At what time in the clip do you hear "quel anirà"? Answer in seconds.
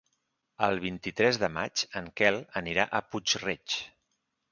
2.21-2.87